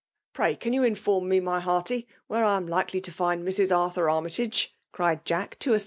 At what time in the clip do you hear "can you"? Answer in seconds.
0.55-0.83